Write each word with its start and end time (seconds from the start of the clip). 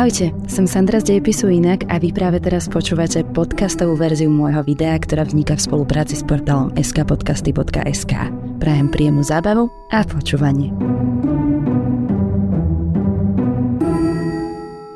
Ahojte, 0.00 0.32
som 0.48 0.64
Sandra 0.64 0.96
z 0.96 1.12
Dejepisu 1.12 1.52
Inak 1.52 1.84
a 1.92 2.00
vy 2.00 2.08
práve 2.08 2.40
teraz 2.40 2.72
počúvate 2.72 3.20
podcastovú 3.20 4.00
verziu 4.00 4.32
môjho 4.32 4.64
videa, 4.64 4.96
ktorá 4.96 5.28
vzniká 5.28 5.60
v 5.60 5.68
spolupráci 5.68 6.16
s 6.16 6.24
portálom 6.24 6.72
skpodcasty.sk. 6.72 8.32
Prajem 8.64 8.88
príjemnú 8.88 9.20
zábavu 9.20 9.68
a 9.92 10.00
počúvanie. 10.08 10.72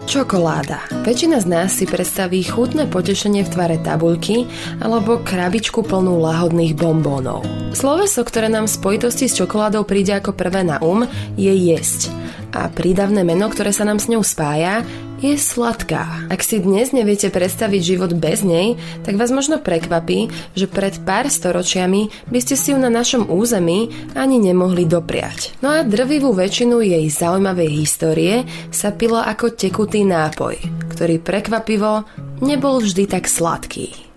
Čokoláda. 0.09 0.89
Väčšina 1.05 1.37
z 1.37 1.47
nás 1.53 1.77
si 1.77 1.85
predstaví 1.85 2.41
chutné 2.41 2.89
potešenie 2.89 3.45
v 3.45 3.53
tvare 3.53 3.77
tabuľky 3.85 4.49
alebo 4.81 5.21
krabičku 5.21 5.85
plnú 5.85 6.17
lahodných 6.17 6.81
bombónov. 6.81 7.45
Sloveso, 7.77 8.25
ktoré 8.25 8.49
nám 8.49 8.73
v 8.73 8.77
spojitosti 8.81 9.29
s 9.29 9.37
čokoládou 9.37 9.85
príde 9.85 10.17
ako 10.17 10.33
prvé 10.33 10.65
na 10.65 10.81
um, 10.81 11.05
je 11.37 11.53
jesť 11.53 12.24
a 12.55 12.71
prídavné 12.71 13.27
meno, 13.27 13.51
ktoré 13.51 13.75
sa 13.75 13.83
nám 13.83 13.99
s 13.99 14.07
ňou 14.07 14.23
spája, 14.23 14.87
je 15.19 15.35
sladká. 15.35 16.31
Ak 16.31 16.47
si 16.47 16.63
dnes 16.63 16.95
neviete 16.95 17.33
predstaviť 17.35 17.81
život 17.83 18.13
bez 18.15 18.47
nej, 18.47 18.79
tak 19.03 19.19
vás 19.19 19.35
možno 19.35 19.59
prekvapí, 19.59 20.31
že 20.55 20.71
pred 20.71 20.95
pár 21.03 21.27
storočiami 21.27 22.31
by 22.31 22.39
ste 22.39 22.55
si 22.55 22.71
ju 22.71 22.79
na 22.79 22.93
našom 22.93 23.27
území 23.27 23.91
ani 24.15 24.39
nemohli 24.39 24.87
dopriať. 24.87 25.59
No 25.65 25.75
a 25.75 25.83
drvivú 25.83 26.31
väčšinu 26.31 26.79
jej 26.79 27.05
zaujímavej 27.11 27.71
histórie 27.75 28.47
sa 28.71 28.95
pila 28.95 29.27
ako 29.27 29.57
tekutý 29.57 30.07
nápoj, 30.07 30.61
ktorý 30.95 31.19
prekvapivo 31.19 32.07
nebol 32.45 32.79
vždy 32.79 33.11
tak 33.11 33.27
sladký. 33.27 34.14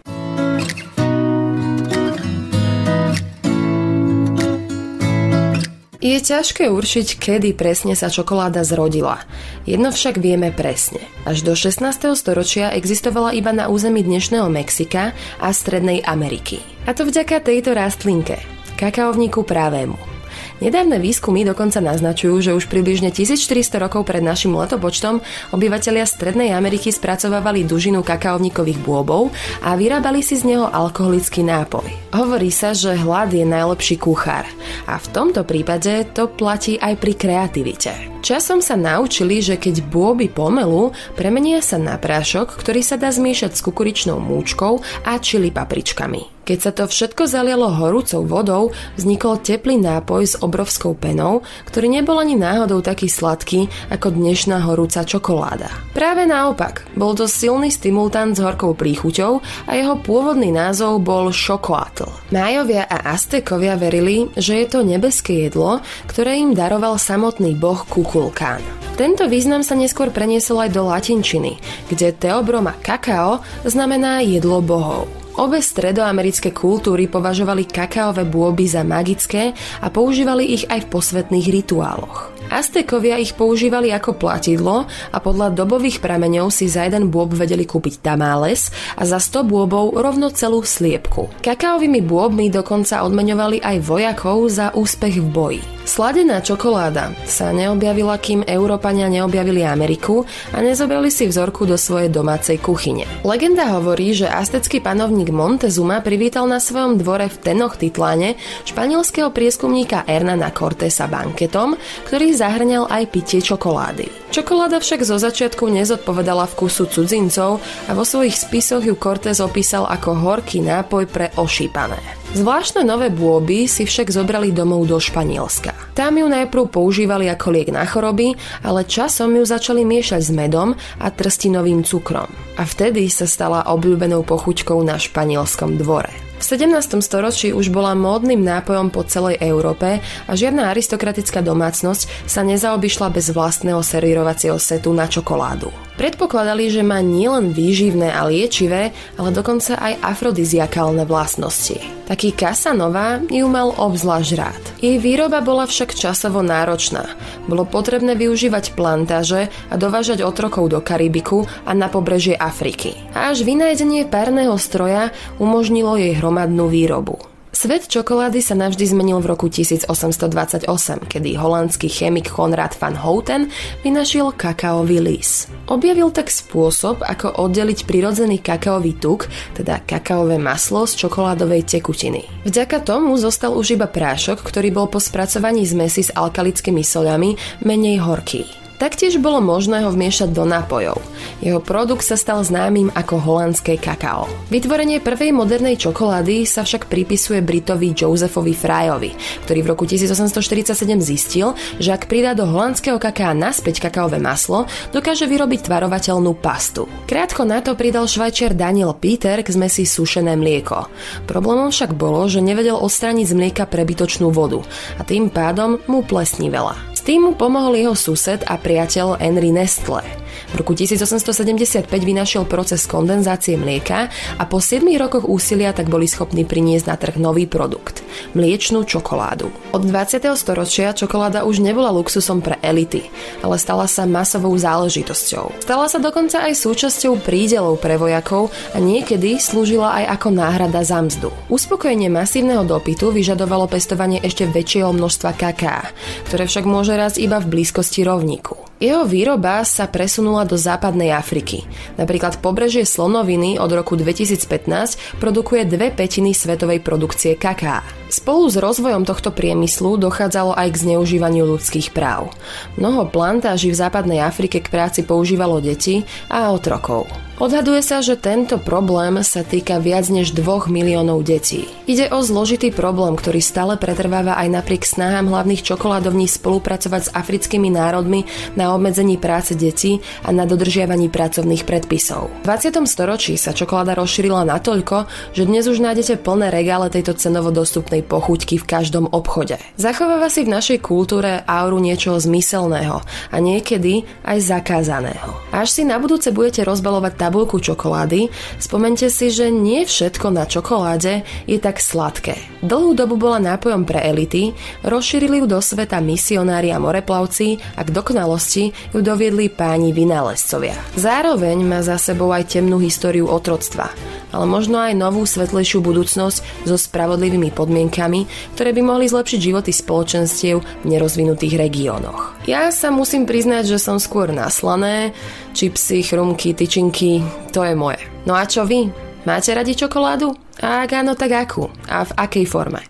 Je 5.98 6.14
ťažké 6.14 6.70
určiť, 6.70 7.18
kedy 7.18 7.58
presne 7.58 7.98
sa 7.98 8.14
čokoláda 8.14 8.62
zrodila. 8.62 9.26
Jedno 9.66 9.90
však 9.90 10.21
vieme 10.21 10.54
presne. 10.54 11.02
Až 11.26 11.41
do 11.41 11.58
16. 11.58 12.13
storočia 12.13 12.70
existovala 12.70 13.34
iba 13.34 13.49
na 13.49 13.66
území 13.66 14.05
dnešného 14.05 14.46
Mexika 14.46 15.18
a 15.41 15.49
Strednej 15.49 16.05
Ameriky. 16.05 16.62
A 16.86 16.94
to 16.94 17.02
vďaka 17.02 17.41
tejto 17.41 17.74
rastlinke, 17.74 18.38
kakaovníku 18.77 19.41
pravému. 19.41 20.16
Nedávne 20.58 20.98
výskumy 20.98 21.46
dokonca 21.46 21.77
naznačujú, 21.77 22.41
že 22.41 22.52
už 22.58 22.66
približne 22.66 23.13
1400 23.13 23.77
rokov 23.77 24.10
pred 24.10 24.26
našim 24.26 24.58
letopočtom 24.58 25.22
obyvatelia 25.54 26.02
Strednej 26.02 26.49
Ameriky 26.49 26.90
spracovávali 26.90 27.62
dužinu 27.62 28.02
kakaovníkových 28.02 28.82
bôbov 28.82 29.30
a 29.62 29.77
vyrábali 29.77 30.26
si 30.26 30.34
z 30.34 30.49
neho 30.49 30.66
alkoholický 30.66 31.46
nápoj. 31.46 31.86
Hovorí 32.10 32.49
sa, 32.49 32.74
že 32.74 32.98
hlad 32.98 33.38
je 33.38 33.46
najlepší 33.46 34.02
kuchár 34.02 34.49
a 34.90 34.98
v 34.98 35.08
tomto 35.14 35.46
prípade 35.46 36.10
to 36.18 36.26
platí 36.26 36.82
aj 36.82 36.98
pri 36.98 37.14
kreativite. 37.14 37.94
Časom 38.26 38.58
sa 38.60 38.74
naučili, 38.74 39.40
že 39.46 39.62
keď 39.62 39.86
bôby 39.88 40.26
pomelú, 40.26 40.90
premenia 41.14 41.62
sa 41.62 41.77
na 41.77 42.02
prášok, 42.02 42.58
ktorý 42.58 42.82
sa 42.82 42.98
dá 42.98 43.14
zmiešať 43.14 43.54
s 43.54 43.62
kukuričnou 43.62 44.18
múčkou 44.18 44.82
a 45.05 45.21
čili 45.21 45.54
papričkami. 45.54 46.37
Keď 46.48 46.59
sa 46.63 46.71
to 46.71 46.87
všetko 46.87 47.27
zalialo 47.27 47.67
horúcou 47.76 48.23
vodou, 48.23 48.71
vznikol 48.95 49.43
teplý 49.43 49.84
nápoj 49.84 50.23
s 50.23 50.40
obrovskou 50.40 50.95
penou, 50.95 51.43
ktorý 51.67 51.91
nebol 51.91 52.15
ani 52.15 52.40
náhodou 52.40 52.79
taký 52.79 53.12
sladký 53.12 53.67
ako 53.91 54.15
dnešná 54.15 54.63
horúca 54.63 55.03
čokoláda. 55.03 55.68
Práve 55.91 56.23
naopak, 56.23 56.87
bol 56.95 57.20
to 57.20 57.27
silný 57.27 57.68
stimultant 57.68 58.31
s 58.31 58.40
horkou 58.40 58.71
príchuťou 58.79 59.43
a 59.68 59.71
jeho 59.75 59.99
pôvodný 59.99 60.55
názov 60.55 61.03
bol 61.03 61.35
šokoátl. 61.35 62.07
Májovia 62.31 62.87
a 62.87 63.12
Aztekovia 63.12 63.75
verili, 63.75 64.31
že 64.40 64.63
je 64.63 64.68
to 64.72 64.88
nebeské 64.88 65.51
jedlo, 65.51 65.84
ktoré 66.07 66.40
im 66.40 66.56
daroval 66.56 66.95
samotný 66.95 67.59
boh 67.59 67.84
Kukulkán. 67.91 68.63
Tento 68.95 69.28
význam 69.28 69.68
sa 69.68 69.75
neskôr 69.75 70.16
preniesol 70.16 70.63
aj 70.63 70.72
do 70.72 70.88
latinčiny, 70.88 71.59
kde 71.91 72.16
teobroma 72.16 72.72
kakao 72.79 73.44
znamená 73.68 74.24
jedlo 74.24 74.63
bohov. 74.63 75.27
Obe 75.38 75.62
stredoamerické 75.62 76.50
kultúry 76.50 77.06
považovali 77.06 77.70
kakaové 77.70 78.25
bôby 78.25 78.66
za 78.66 78.81
magické 78.81 79.53
a 79.86 79.88
používali 79.94 80.50
ich 80.50 80.66
aj 80.66 80.90
v 80.90 80.92
posvetných 80.98 81.48
rituáloch. 81.53 82.37
Aztekovia 82.47 83.19
ich 83.19 83.35
používali 83.35 83.91
ako 83.91 84.16
platidlo 84.16 84.88
a 84.88 85.18
podľa 85.19 85.52
dobových 85.52 86.00
prameňov 86.00 86.47
si 86.47 86.72
za 86.72 86.88
jeden 86.88 87.12
bôb 87.12 87.35
vedeli 87.35 87.68
kúpiť 87.68 88.00
tamáles 88.00 88.72
a 88.96 89.03
za 89.03 89.19
100 89.19 89.44
bôbov 89.44 90.00
rovno 90.00 90.31
celú 90.31 90.63
sliepku. 90.63 91.44
Kakaovými 91.44 92.00
bôbmi 92.00 92.47
dokonca 92.47 93.03
odmeňovali 93.03 93.59
aj 93.59 93.78
vojakov 93.84 94.47
za 94.47 94.72
úspech 94.72 95.19
v 95.19 95.28
boji. 95.28 95.62
Sladená 95.88 96.44
čokoláda 96.44 97.16
sa 97.24 97.56
neobjavila, 97.56 98.19
kým 98.19 98.44
Európania 98.44 99.07
neobjavili 99.07 99.63
Ameriku 99.63 100.28
a 100.52 100.59
nezobrali 100.59 101.07
si 101.07 101.31
vzorku 101.31 101.63
do 101.63 101.80
svojej 101.80 102.12
domácej 102.12 102.59
kuchyne. 102.59 103.07
Legenda 103.24 103.72
hovorí, 103.72 104.12
že 104.12 104.28
aztecký 104.28 104.84
panovník 104.84 105.31
Montezuma 105.31 106.03
privítal 106.03 106.44
na 106.44 106.59
svojom 106.59 107.00
dvore 107.00 107.31
v 107.31 107.40
Tenoch 107.40 107.80
Titláne 107.80 108.36
španielského 108.68 109.31
prieskumníka 109.31 110.03
Hernana 110.03 110.52
Cortesa 110.52 111.07
banketom, 111.07 111.80
ktorý 112.03 112.36
zahrňal 112.38 112.86
aj 112.86 113.03
pitie 113.09 113.42
čokolády. 113.42 114.06
Čokoláda 114.30 114.78
však 114.78 115.02
zo 115.02 115.18
začiatku 115.18 115.66
nezodpovedala 115.66 116.46
vkusu 116.53 116.86
cudzincov 116.94 117.58
a 117.90 117.92
vo 117.98 118.06
svojich 118.06 118.38
spisoch 118.38 118.86
ju 118.86 118.94
Cortés 118.94 119.42
opísal 119.42 119.90
ako 119.90 120.14
horký 120.14 120.62
nápoj 120.62 121.09
pre 121.09 121.34
ošípané. 121.34 121.98
Zvláštne 122.38 122.84
nové 122.84 123.08
bôby 123.08 123.72
si 123.72 123.88
však 123.88 124.12
zobrali 124.12 124.52
domov 124.52 124.86
do 124.86 125.00
Španielska. 125.00 125.72
Tam 125.96 126.20
ju 126.20 126.28
najprv 126.28 126.70
používali 126.70 127.31
ako 127.31 127.56
liek 127.56 127.72
na 127.72 127.88
choroby, 127.88 128.36
ale 128.68 128.84
časom 128.84 129.31
ju 129.31 129.48
začali 129.48 129.88
miešať 129.88 130.22
s 130.22 130.31
medom 130.36 130.75
a 131.00 131.08
trstinovým 131.08 131.88
cukrom. 131.88 132.28
A 132.59 132.68
vtedy 132.68 133.08
sa 133.08 133.25
stala 133.25 133.66
obľúbenou 133.72 134.28
pochuťkou 134.28 134.78
na 134.84 135.00
španielskom 135.00 135.80
dvore. 135.80 136.27
V 136.38 136.44
17. 136.46 137.02
storočí 137.02 137.50
už 137.50 137.74
bola 137.74 137.98
módnym 137.98 138.46
nápojom 138.46 138.94
po 138.94 139.02
celej 139.02 139.42
Európe 139.42 140.06
a 140.30 140.31
žiadna 140.38 140.70
aristokratická 140.70 141.42
domácnosť 141.42 142.30
sa 142.30 142.46
nezaobišla 142.46 143.09
bez 143.09 143.34
vlastného 143.34 143.81
servírovacieho 143.81 144.62
setu 144.62 144.94
na 144.94 145.09
čokoládu. 145.09 145.87
Predpokladali, 145.97 146.69
že 146.69 146.85
má 146.85 147.02
nielen 147.02 147.58
výživné 147.58 148.13
a 148.13 148.30
liečivé, 148.30 148.94
ale 149.18 149.30
dokonca 149.34 149.81
aj 149.81 149.97
afrodiziakálne 149.97 151.09
vlastnosti. 151.09 151.81
Taký 152.06 152.38
Casanova 152.38 153.19
ju 153.25 153.50
mal 153.50 153.74
obzvlášť 153.74 154.31
rád. 154.38 154.63
Jej 154.78 155.02
výroba 155.02 155.41
bola 155.41 155.66
však 155.66 155.97
časovo 155.97 156.46
náročná. 156.46 157.09
Bolo 157.50 157.66
potrebné 157.66 158.13
využívať 158.13 158.78
plantáže 158.78 159.50
a 159.68 159.75
dovážať 159.75 160.22
otrokov 160.22 160.69
do 160.69 160.80
Karibiku 160.80 161.50
a 161.66 161.74
na 161.74 161.90
pobrežie 161.90 162.38
Afriky. 162.38 162.94
A 163.18 163.34
až 163.34 163.44
vynájdenie 163.44 164.06
párneho 164.06 164.56
stroja 164.62 165.12
umožnilo 165.41 165.97
jej 165.97 166.13
hromadnú 166.13 166.69
výrobu. 166.69 167.37
Svet 167.57 167.90
čokolády 167.90 168.38
sa 168.38 168.53
navždy 168.53 168.85
zmenil 168.85 169.18
v 169.18 169.34
roku 169.34 169.50
1828, 169.50 170.69
kedy 171.09 171.41
holandský 171.41 171.90
chemik 171.90 172.29
Konrad 172.29 172.78
van 172.78 172.94
Houten 172.94 173.50
vynašiel 173.81 174.29
kakaový 174.38 175.01
lis. 175.01 175.50
Objavil 175.66 176.13
tak 176.13 176.29
spôsob, 176.29 177.01
ako 177.01 177.34
oddeliť 177.34 177.90
prirodzený 177.90 178.45
kakaový 178.45 179.01
tuk, 179.01 179.25
teda 179.57 179.81
kakaové 179.90 180.38
maslo 180.38 180.85
z 180.85 181.01
čokoládovej 181.01 181.66
tekutiny. 181.66 182.29
Vďaka 182.45 182.78
tomu 182.85 183.18
zostal 183.18 183.57
už 183.57 183.74
iba 183.74 183.89
prášok, 183.89 184.38
ktorý 184.45 184.69
bol 184.69 184.85
po 184.85 185.01
spracovaní 185.01 185.66
zmesi 185.66 186.06
s 186.06 186.13
alkalickými 186.13 186.85
soľami 186.85 187.66
menej 187.66 188.06
horký. 188.06 188.67
Taktiež 188.78 189.18
bolo 189.18 189.42
možné 189.42 189.82
ho 189.82 189.90
vmiešať 189.90 190.30
do 190.38 190.46
nápojov. 190.46 191.02
Jeho 191.42 191.58
produkt 191.58 192.06
sa 192.06 192.14
stal 192.14 192.46
známym 192.46 192.94
ako 192.94 193.18
holandské 193.18 193.82
kakao. 193.82 194.30
Vytvorenie 194.54 195.02
prvej 195.02 195.34
modernej 195.34 195.82
čokolády 195.82 196.46
sa 196.46 196.62
však 196.62 196.86
pripisuje 196.86 197.42
Britovi 197.42 197.98
Josephovi 197.98 198.54
Fryovi, 198.54 199.12
ktorý 199.50 199.60
v 199.66 199.70
roku 199.74 199.90
1847 199.90 200.78
zistil, 201.02 201.57
že 201.81 201.90
ak 201.90 202.06
pridá 202.06 202.38
do 202.38 202.46
holandského 202.46 203.01
kaká 203.01 203.34
naspäť 203.34 203.81
kakaové 203.90 204.22
maslo, 204.22 204.69
dokáže 204.94 205.25
vyrobiť 205.25 205.66
tvarovateľnú 205.66 206.38
pastu. 206.38 206.86
Krátko 207.10 207.50
na 207.50 207.66
to 207.66 207.74
pridal 207.74 208.06
švajčiar 208.06 208.54
Daniel 208.54 208.94
Peter 208.94 209.42
k 209.42 209.50
zmesi 209.50 209.90
sušené 209.90 210.38
mlieko. 210.38 210.86
Problémom 211.25 211.74
však 211.74 211.98
bolo, 211.98 212.30
že 212.30 212.46
nevedel 212.46 212.78
odstrániť 212.78 213.25
z 213.25 213.34
mlieka 213.34 213.66
prebytočnú 213.66 214.30
vodu 214.30 214.62
a 214.98 215.01
tým 215.01 215.34
pádom 215.34 215.81
mu 215.90 216.06
plesnivela. 216.06 216.97
Tým 217.07 217.24
mu 217.24 217.31
pomohol 217.39 217.80
jeho 217.80 217.95
sused 217.95 218.44
a 218.44 218.59
priateľ 218.59 219.15
Henry 219.24 219.48
Nestle. 219.56 220.04
V 220.48 220.64
roku 220.64 220.72
1875 220.72 221.92
vynašiel 221.92 222.48
proces 222.48 222.88
kondenzácie 222.88 223.60
mlieka 223.60 224.08
a 224.40 224.44
po 224.48 224.64
7 224.64 224.84
rokoch 224.96 225.28
úsilia 225.28 225.76
tak 225.76 225.92
boli 225.92 226.08
schopní 226.08 226.48
priniesť 226.48 226.86
na 226.88 226.96
trh 226.96 227.16
nový 227.20 227.44
produkt– 227.44 228.08
mliečnú 228.38 228.88
čokoládu. 228.88 229.52
Od 229.76 229.84
20. 229.84 230.24
storočia 230.40 230.96
čokoláda 230.96 231.44
už 231.44 231.60
nebola 231.60 231.92
luxusom 231.92 232.40
pre 232.40 232.56
elity, 232.64 233.08
ale 233.44 233.60
stala 233.60 233.86
sa 233.92 234.08
masovou 234.08 234.56
záležitosťou. 234.56 235.64
Stala 235.64 235.92
sa 235.92 236.00
dokonca 236.00 236.44
aj 236.48 236.56
súčasťou 236.56 237.20
prídelov 237.22 237.84
pre 237.84 238.00
vojakov 238.00 238.50
a 238.72 238.78
niekedy 238.80 239.40
slúžila 239.40 240.00
aj 240.04 240.20
ako 240.20 240.28
náhrada 240.32 240.82
za 240.84 241.04
mzdu. 241.04 241.30
Uspokojenie 241.52 242.08
masívneho 242.08 242.64
dopytu 242.64 243.12
vyžadovalo 243.12 243.68
pestovanie 243.68 244.24
ešte 244.24 244.48
väčšieho 244.48 244.92
množstva 244.96 245.32
kaká, 245.36 245.92
ktoré 246.32 246.48
však 246.48 246.66
môže 246.68 246.96
rásť 246.96 247.20
iba 247.24 247.38
v 247.40 247.50
blízkosti 247.52 248.08
rovníku. 248.08 248.67
Jeho 248.77 249.09
výroba 249.09 249.65
sa 249.65 249.89
presunula 249.89 250.45
do 250.45 250.53
západnej 250.53 251.09
Afriky. 251.09 251.65
Napríklad 251.97 252.38
pobrežie 252.38 252.85
Slonoviny 252.85 253.57
od 253.57 253.74
roku 253.74 253.97
2015 253.97 255.18
produkuje 255.18 255.65
dve 255.65 255.89
petiny 255.89 256.38
svetovej 256.38 256.85
produkcie 256.85 257.33
kaká. 257.33 257.81
Spolu 258.13 258.45
s 258.45 258.62
rozvojom 258.62 259.01
tohto 259.01 259.33
priemyslu 259.33 259.97
dochádzalo 259.97 260.53
aj 260.53 260.77
k 260.77 260.81
zneužívaniu 260.85 261.57
ľudských 261.57 261.89
práv. 261.89 262.29
Mnoho 262.77 263.09
plantáží 263.09 263.74
v 263.74 263.81
západnej 263.81 264.21
Afrike 264.21 264.62
k 264.62 264.69
práci 264.69 265.01
používalo 265.01 265.57
deti 265.57 266.06
a 266.29 266.53
otrokov. 266.53 267.26
Odhaduje 267.38 267.86
sa, 267.86 268.01
že 268.01 268.18
tento 268.18 268.57
problém 268.57 269.22
sa 269.22 269.45
týka 269.45 269.78
viac 269.78 270.10
než 270.10 270.34
2 270.34 270.74
miliónov 270.74 271.22
detí. 271.22 271.69
Ide 271.86 272.10
o 272.10 272.25
zložitý 272.25 272.74
problém, 272.74 273.13
ktorý 273.13 273.45
stále 273.45 273.78
pretrváva 273.78 274.42
aj 274.42 274.57
napriek 274.57 274.81
snahám 274.81 275.30
hlavných 275.30 275.62
čokoládovní 275.62 276.25
spolupracovať 276.25 277.01
s 277.06 277.13
africkými 277.13 277.69
národmi 277.69 278.25
na 278.57 278.74
obmedzení 278.74 279.22
práce 279.22 279.54
detí 279.54 280.01
a 280.25 280.34
na 280.34 280.50
dodržiavaní 280.50 281.13
pracovných 281.13 281.62
predpisov. 281.62 282.34
V 282.42 282.50
20. 282.50 282.74
storočí 282.89 283.38
sa 283.38 283.54
čokoláda 283.54 283.94
rozšírila 283.94 284.42
natoľko, 284.42 285.06
že 285.38 285.45
dnes 285.45 285.69
už 285.69 285.78
nájdete 285.78 286.18
plné 286.25 286.50
regále 286.50 286.89
tejto 286.89 287.13
cenovo 287.22 287.54
dostupnej 287.54 288.01
pochuťky 288.01 288.57
v 288.57 288.66
každom 288.66 289.13
obchode. 289.13 289.62
Zachováva 289.78 290.34
si 290.34 290.42
v 290.42 290.57
našej 290.57 290.81
kultúre 290.81 291.45
auru 291.45 291.78
niečoho 291.78 292.18
zmyselného 292.18 293.06
a 293.30 293.38
niekedy 293.38 294.10
aj 294.25 294.42
zakázaného. 294.42 295.38
Až 295.54 295.69
si 295.69 295.86
na 295.86 296.01
budúce 296.01 296.34
budete 296.34 296.66
rozbalovať 296.66 297.26
tabulku 297.27 297.59
čokolády, 297.59 298.31
spomente 298.56 299.12
si, 299.12 299.27
že 299.27 299.51
nie 299.51 299.83
všetko 299.83 300.31
na 300.31 300.47
čokoláde 300.47 301.27
je 301.44 301.59
tak 301.59 301.83
sladké. 301.83 302.39
Dlhú 302.63 302.95
dobu 302.95 303.19
bola 303.19 303.44
nápojom 303.44 303.83
pre 303.83 304.00
elity, 304.00 304.56
rozšírili 304.88 305.44
ju 305.44 305.45
do 305.45 305.59
sveta 305.59 306.00
misionári 306.00 306.71
a 306.71 306.79
moreplavci 306.79 307.59
a 307.75 307.83
k 307.83 307.89
dokonalosti 307.91 308.71
ju 308.95 309.03
doviedli 309.03 309.51
páni 309.51 309.91
vynálezcovia. 309.91 310.79
Zároveň 310.95 311.68
má 311.68 311.83
za 311.83 312.00
sebou 312.00 312.31
aj 312.31 312.56
temnú 312.56 312.79
históriu 312.79 313.27
otroctva, 313.27 313.91
ale 314.31 314.45
možno 314.47 314.79
aj 314.79 314.95
novú 314.95 315.27
svetlejšiu 315.27 315.83
budúcnosť 315.83 316.63
so 316.63 316.79
spravodlivými 316.79 317.51
podmienkami, 317.51 318.24
ktoré 318.56 318.71
by 318.71 318.81
mohli 318.88 319.12
zlepšiť 319.12 319.39
životy 319.44 319.75
spoločenstiev 319.75 320.63
v 320.63 320.85
nerozvinutých 320.88 321.59
regiónoch. 321.59 322.39
Ja 322.47 322.71
sa 322.71 322.88
musím 322.95 323.27
priznať, 323.27 323.75
že 323.75 323.77
som 323.83 324.00
skôr 324.00 324.31
naslané, 324.31 325.12
čipsy, 325.57 326.06
chrumky, 326.06 326.53
tyčinky, 326.53 327.17
to 327.52 327.68
je 327.68 327.75
moje. 327.75 328.00
No 328.24 328.34
a 328.40 328.48
čo 328.48 328.64
vy? 328.64 328.88
Máte 329.28 329.52
radi 329.52 329.75
čokoládu? 329.75 330.31
A 330.64 330.88
ak 330.88 331.04
áno, 331.04 331.19
tak 331.19 331.36
akú? 331.36 331.68
A 331.92 332.08
v 332.08 332.12
akej 332.16 332.48
forme? 332.48 332.88